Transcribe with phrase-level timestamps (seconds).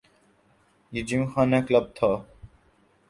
[0.93, 2.11] یہ gymkhana club تھا۔